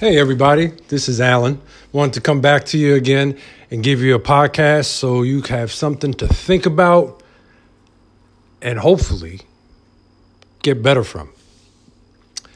Hey, 0.00 0.18
everybody, 0.18 0.72
this 0.88 1.08
is 1.08 1.20
Alan. 1.20 1.62
Wanted 1.92 2.14
to 2.14 2.20
come 2.20 2.40
back 2.40 2.64
to 2.66 2.78
you 2.78 2.96
again 2.96 3.38
and 3.70 3.80
give 3.80 4.00
you 4.02 4.16
a 4.16 4.18
podcast 4.18 4.86
so 4.86 5.22
you 5.22 5.40
have 5.42 5.70
something 5.70 6.12
to 6.14 6.26
think 6.26 6.66
about 6.66 7.22
and 8.60 8.80
hopefully 8.80 9.42
get 10.64 10.82
better 10.82 11.04
from. 11.04 11.32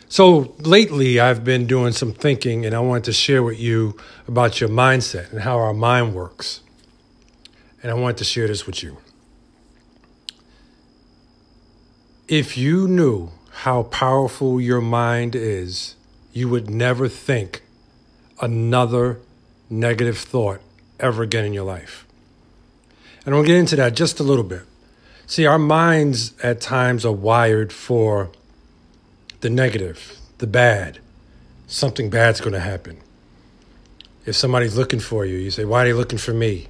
So, 0.08 0.56
lately, 0.58 1.20
I've 1.20 1.44
been 1.44 1.68
doing 1.68 1.92
some 1.92 2.12
thinking 2.12 2.66
and 2.66 2.74
I 2.74 2.80
wanted 2.80 3.04
to 3.04 3.12
share 3.12 3.44
with 3.44 3.60
you 3.60 3.96
about 4.26 4.60
your 4.60 4.68
mindset 4.68 5.30
and 5.30 5.42
how 5.42 5.58
our 5.58 5.72
mind 5.72 6.16
works. 6.16 6.62
And 7.84 7.92
I 7.92 7.94
wanted 7.94 8.16
to 8.16 8.24
share 8.24 8.48
this 8.48 8.66
with 8.66 8.82
you. 8.82 8.98
If 12.26 12.58
you 12.58 12.88
knew 12.88 13.30
how 13.62 13.84
powerful 13.84 14.60
your 14.60 14.80
mind 14.80 15.36
is, 15.36 15.94
you 16.38 16.48
would 16.48 16.70
never 16.70 17.08
think 17.08 17.62
another 18.40 19.18
negative 19.68 20.16
thought 20.16 20.60
ever 21.00 21.24
again 21.24 21.44
in 21.44 21.52
your 21.52 21.64
life. 21.64 22.06
And 23.26 23.34
we'll 23.34 23.44
get 23.44 23.56
into 23.56 23.74
that 23.74 23.96
just 23.96 24.20
a 24.20 24.22
little 24.22 24.44
bit. 24.44 24.62
See, 25.26 25.46
our 25.46 25.58
minds 25.58 26.32
at 26.40 26.60
times 26.60 27.04
are 27.04 27.12
wired 27.12 27.72
for 27.72 28.30
the 29.40 29.50
negative, 29.50 30.16
the 30.38 30.46
bad. 30.46 31.00
Something 31.66 32.08
bad's 32.08 32.40
going 32.40 32.52
to 32.52 32.60
happen. 32.60 32.98
If 34.24 34.36
somebody's 34.36 34.76
looking 34.76 35.00
for 35.00 35.26
you, 35.26 35.36
you 35.36 35.50
say, 35.50 35.64
Why 35.64 35.82
are 35.82 35.86
they 35.86 35.92
looking 35.92 36.18
for 36.18 36.32
me? 36.32 36.68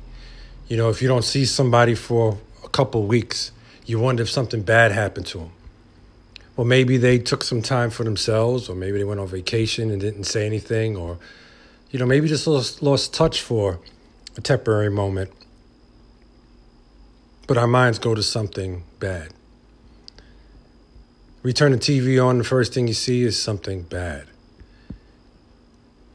You 0.67 0.79
know, 0.79 0.89
if 0.89 1.03
you 1.03 1.09
don't 1.09 1.25
see 1.25 1.45
somebody 1.45 1.95
for 1.95 2.39
a 2.65 2.69
couple 2.69 3.03
weeks, 3.05 3.53
you 3.85 3.99
wonder 4.01 4.23
if 4.23 4.31
something 4.31 4.63
bad 4.63 4.93
happened 4.93 5.27
to 5.27 5.39
them. 5.39 5.51
Well, 6.59 6.67
maybe 6.67 6.97
they 6.97 7.21
took 7.21 7.45
some 7.45 7.63
time 7.63 7.89
for 7.89 8.03
themselves, 8.03 8.69
or 8.69 8.75
maybe 8.75 8.99
they 8.99 9.05
went 9.05 9.21
on 9.21 9.29
vacation 9.29 9.93
and 9.93 10.01
didn't 10.01 10.25
say 10.25 10.45
anything, 10.45 10.97
or, 10.97 11.21
you 11.93 12.01
know, 12.01 12.05
maybe 12.05 12.27
just 12.27 12.49
lost, 12.49 12.83
lost 12.83 13.15
touch 13.15 13.41
for 13.41 13.79
a 14.37 14.41
temporary 14.41 14.91
moment. 14.91 15.31
But 17.47 17.59
our 17.59 17.69
minds 17.69 18.01
go 18.01 18.13
to 18.13 18.25
something 18.25 18.83
bad. 18.99 19.29
We 21.45 21.53
turn 21.53 21.71
the 21.71 21.79
TV 21.79 22.21
on, 22.21 22.39
the 22.39 22.45
first 22.45 22.75
thing 22.75 22.89
you 22.89 22.95
see 22.95 23.23
is 23.23 23.41
something 23.41 23.83
bad. 23.83 24.27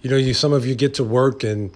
You 0.02 0.10
know, 0.10 0.18
you 0.18 0.34
some 0.34 0.52
of 0.52 0.66
you 0.66 0.76
get 0.76 0.94
to 0.96 1.06
work 1.06 1.46
and 1.46 1.72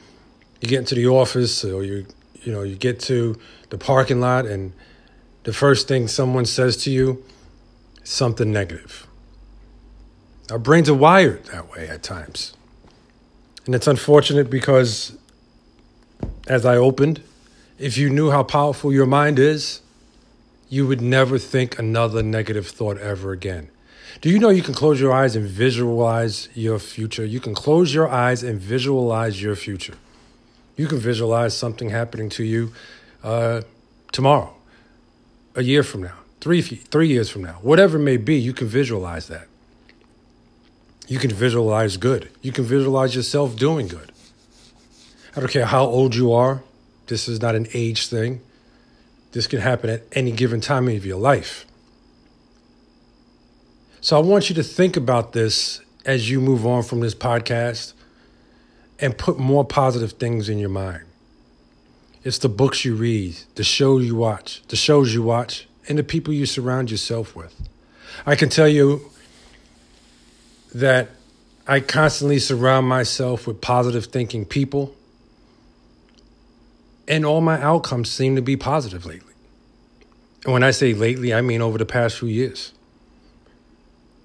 you 0.59 0.67
get 0.67 0.79
into 0.79 0.95
the 0.95 1.07
office, 1.07 1.63
or 1.63 1.85
you 1.85 2.05
you 2.43 2.51
know 2.51 2.63
you 2.63 2.75
get 2.75 2.99
to 3.03 3.39
the 3.69 3.77
parking 3.77 4.19
lot, 4.19 4.45
and 4.45 4.73
the 5.43 5.53
first 5.53 5.87
thing 5.87 6.09
someone 6.09 6.45
says 6.45 6.75
to 6.83 6.91
you 6.91 7.23
something 8.07 8.51
negative. 8.51 9.05
Our 10.49 10.57
brains 10.57 10.89
are 10.89 10.93
wired 10.93 11.43
that 11.47 11.69
way 11.69 11.89
at 11.89 12.03
times. 12.03 12.55
And 13.65 13.75
it's 13.75 13.87
unfortunate 13.87 14.49
because, 14.49 15.17
as 16.47 16.65
I 16.65 16.77
opened, 16.77 17.21
if 17.77 17.97
you 17.97 18.09
knew 18.09 18.31
how 18.31 18.43
powerful 18.43 18.93
your 18.93 19.05
mind 19.05 19.39
is, 19.39 19.81
you 20.69 20.87
would 20.87 21.01
never 21.01 21.37
think 21.37 21.77
another 21.77 22.23
negative 22.23 22.67
thought 22.67 22.97
ever 22.97 23.33
again. 23.33 23.69
Do 24.21 24.29
you 24.29 24.39
know 24.39 24.49
you 24.49 24.63
can 24.63 24.73
close 24.73 25.01
your 25.01 25.13
eyes 25.13 25.35
and 25.35 25.45
visualize 25.45 26.47
your 26.53 26.79
future? 26.79 27.25
You 27.25 27.41
can 27.41 27.53
close 27.53 27.93
your 27.93 28.07
eyes 28.07 28.41
and 28.41 28.59
visualize 28.59 29.41
your 29.41 29.55
future. 29.55 29.95
You 30.77 30.87
can 30.87 30.97
visualize 30.97 31.55
something 31.57 31.89
happening 31.89 32.29
to 32.29 32.43
you 32.43 32.71
uh, 33.21 33.61
tomorrow, 34.13 34.55
a 35.55 35.63
year 35.63 35.83
from 35.83 36.03
now, 36.03 36.17
three, 36.41 36.61
three 36.61 37.07
years 37.07 37.29
from 37.29 37.43
now, 37.43 37.59
whatever 37.61 37.97
it 37.97 38.03
may 38.03 38.17
be, 38.17 38.35
you 38.35 38.53
can 38.53 38.67
visualize 38.67 39.27
that. 39.27 39.47
You 41.07 41.19
can 41.19 41.31
visualize 41.31 41.97
good. 41.97 42.29
You 42.41 42.51
can 42.51 42.65
visualize 42.65 43.15
yourself 43.15 43.55
doing 43.55 43.87
good. 43.87 44.11
I 45.35 45.39
don't 45.39 45.51
care 45.51 45.65
how 45.65 45.85
old 45.85 46.15
you 46.15 46.33
are. 46.33 46.63
This 47.07 47.27
is 47.27 47.41
not 47.41 47.55
an 47.55 47.67
age 47.73 48.07
thing. 48.07 48.41
This 49.31 49.47
can 49.47 49.61
happen 49.61 49.89
at 49.89 50.03
any 50.11 50.31
given 50.31 50.61
time 50.61 50.87
of 50.87 51.05
your 51.05 51.19
life. 51.19 51.65
So 54.01 54.17
I 54.17 54.19
want 54.19 54.49
you 54.49 54.55
to 54.55 54.63
think 54.63 54.97
about 54.97 55.33
this 55.33 55.81
as 56.05 56.29
you 56.29 56.41
move 56.41 56.65
on 56.65 56.83
from 56.83 57.01
this 57.01 57.15
podcast 57.15 57.93
and 58.99 59.17
put 59.17 59.37
more 59.37 59.65
positive 59.65 60.13
things 60.13 60.49
in 60.49 60.57
your 60.57 60.69
mind. 60.69 61.03
It's 62.23 62.39
the 62.39 62.49
books 62.49 62.83
you 62.83 62.95
read, 62.95 63.37
the 63.55 63.63
shows 63.63 64.05
you 64.05 64.15
watch, 64.15 64.63
the 64.67 64.75
shows 64.75 65.13
you 65.13 65.23
watch, 65.23 65.66
and 65.87 65.97
the 65.97 66.03
people 66.03 66.33
you 66.33 66.45
surround 66.45 66.91
yourself 66.91 67.35
with. 67.35 67.67
I 68.25 68.35
can 68.35 68.49
tell 68.49 68.67
you 68.67 69.09
that 70.73 71.09
I 71.67 71.79
constantly 71.79 72.39
surround 72.39 72.87
myself 72.87 73.47
with 73.47 73.61
positive 73.61 74.05
thinking 74.05 74.45
people, 74.45 74.95
and 77.07 77.25
all 77.25 77.41
my 77.41 77.61
outcomes 77.61 78.09
seem 78.09 78.35
to 78.35 78.41
be 78.41 78.57
positive 78.57 79.05
lately. 79.05 79.33
And 80.43 80.53
when 80.53 80.63
I 80.63 80.71
say 80.71 80.93
lately, 80.93 81.33
I 81.33 81.41
mean 81.41 81.61
over 81.61 81.77
the 81.77 81.85
past 81.85 82.19
few 82.19 82.27
years. 82.27 82.73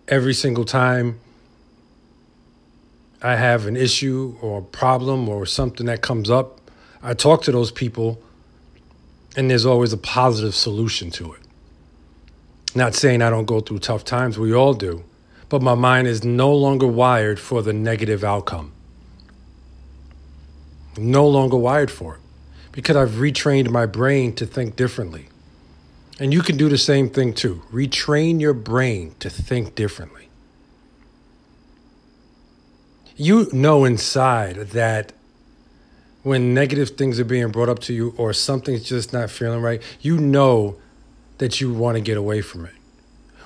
Every 0.09 0.35
single 0.35 0.65
time 0.65 1.21
I 3.21 3.37
have 3.37 3.67
an 3.67 3.77
issue 3.77 4.37
or 4.41 4.59
a 4.59 4.63
problem 4.63 5.29
or 5.29 5.47
something 5.47 5.87
that 5.87 6.01
comes 6.01 6.29
up, 6.29 6.61
I 7.03 7.15
talk 7.15 7.43
to 7.43 7.53
those 7.53 7.71
people, 7.71 8.21
and 9.37 9.51
there's 9.51 9.67
always 9.67 9.93
a 9.93 9.97
positive 9.97 10.55
solution 10.55 11.11
to 11.13 11.33
it. 11.33 11.42
Not 12.75 12.95
saying 12.95 13.21
I 13.21 13.31
don't 13.31 13.45
go 13.45 13.61
through 13.61 13.81
tough 13.81 14.05
times, 14.05 14.39
we 14.39 14.55
all 14.55 14.75
do, 14.75 15.05
but 15.49 15.63
my 15.63 15.75
mind 15.75 16.09
is 16.09 16.25
no 16.25 16.55
longer 16.55 16.87
wired 16.87 17.39
for 17.39 17.63
the 17.63 17.73
negative 17.73 18.25
outcome. 18.25 18.73
No 20.97 21.27
longer 21.27 21.57
wired 21.57 21.91
for 21.91 22.15
it 22.15 22.21
because 22.73 22.97
I've 22.97 23.11
retrained 23.11 23.71
my 23.71 23.87
brain 23.87 24.35
to 24.37 24.47
think 24.47 24.77
differently. 24.77 25.29
And 26.19 26.33
you 26.33 26.43
can 26.43 26.57
do 26.57 26.69
the 26.69 26.79
same 26.79 27.11
thing 27.11 27.35
too. 27.35 27.63
Retrain 27.73 28.41
your 28.41 28.55
brain 28.55 29.15
to 29.21 29.29
think 29.29 29.75
differently. 29.75 30.29
You 33.17 33.49
know 33.53 33.85
inside 33.85 34.57
that 34.57 35.13
when 36.23 36.55
negative 36.55 36.91
things 36.91 37.21
are 37.21 37.25
being 37.25 37.51
brought 37.51 37.69
up 37.69 37.81
to 37.81 37.93
you 37.93 38.15
or 38.17 38.33
something's 38.33 38.85
just 38.85 39.13
not 39.13 39.31
feeling 39.31 39.61
right, 39.61 39.83
you 40.01 40.19
know 40.19 40.77
that 41.43 41.61
you 41.61 41.75
want 41.75 41.97
to 41.97 42.01
get 42.01 42.17
away 42.17 42.41
from 42.41 42.65
it. 42.65 42.73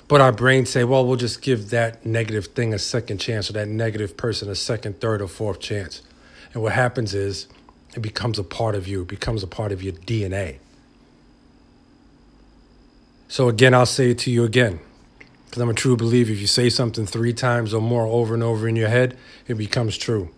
But 0.07 0.21
our 0.21 0.31
brains 0.31 0.69
say, 0.69 0.83
well, 0.83 1.03
we'll 1.03 1.15
just 1.17 1.41
give 1.41 1.71
that 1.71 2.05
negative 2.05 2.45
thing 2.45 2.71
a 2.71 2.77
second 2.77 3.17
chance 3.17 3.49
or 3.49 3.53
that 3.53 3.67
negative 3.67 4.15
person 4.15 4.51
a 4.51 4.53
second, 4.53 5.01
third, 5.01 5.19
or 5.19 5.27
fourth 5.27 5.59
chance. 5.59 6.03
And 6.53 6.61
what 6.61 6.73
happens 6.73 7.15
is 7.15 7.47
it 7.95 8.01
becomes 8.01 8.37
a 8.37 8.43
part 8.43 8.75
of 8.75 8.87
you, 8.87 9.01
it 9.01 9.07
becomes 9.07 9.41
a 9.41 9.47
part 9.47 9.71
of 9.71 9.81
your 9.81 9.93
DNA. 9.93 10.59
So, 13.29 13.49
again, 13.49 13.73
I'll 13.73 13.87
say 13.87 14.11
it 14.11 14.19
to 14.19 14.29
you 14.29 14.43
again, 14.43 14.79
because 15.47 15.63
I'm 15.63 15.69
a 15.69 15.73
true 15.73 15.97
believer. 15.97 16.31
If 16.31 16.39
you 16.39 16.45
say 16.45 16.69
something 16.69 17.07
three 17.07 17.33
times 17.33 17.73
or 17.73 17.81
more 17.81 18.05
over 18.05 18.35
and 18.35 18.43
over 18.43 18.67
in 18.67 18.75
your 18.75 18.89
head, 18.89 19.17
it 19.47 19.55
becomes 19.55 19.97
true. 19.97 20.29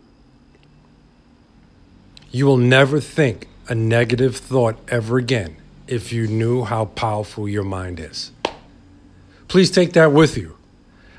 You 2.32 2.46
will 2.46 2.56
never 2.56 3.02
think 3.02 3.50
a 3.68 3.76
negative 3.76 4.38
thought 4.38 4.80
ever 4.88 5.18
again 5.18 5.58
if 5.90 6.14
you 6.14 6.28
knew 6.28 6.64
how 6.64 6.86
powerful 6.86 7.50
your 7.50 7.64
mind 7.64 8.00
is. 8.00 8.32
Please 9.48 9.72
take 9.72 9.94
that 9.94 10.12
with 10.12 10.38
you. 10.38 10.56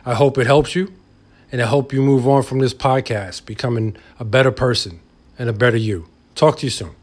I 0.06 0.14
hope 0.14 0.38
it 0.38 0.46
helps 0.46 0.76
you, 0.76 0.92
and 1.50 1.60
I 1.60 1.66
hope 1.66 1.92
you 1.92 2.00
move 2.00 2.28
on 2.28 2.44
from 2.44 2.60
this 2.60 2.72
podcast 2.72 3.44
becoming 3.44 3.96
a 4.20 4.24
better 4.24 4.52
person 4.52 5.00
and 5.36 5.50
a 5.50 5.52
better 5.52 5.76
you. 5.76 6.06
Talk 6.36 6.58
to 6.58 6.66
you 6.66 6.70
soon. 6.70 6.94